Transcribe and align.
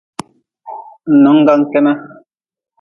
Ngnonggan 1.15 1.61
kena. 1.71 1.93